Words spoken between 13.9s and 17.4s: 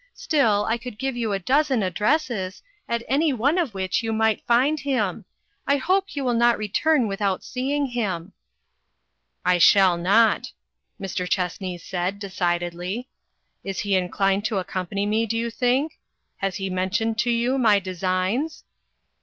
inclined to accompany me, do you think? Has he mentioned to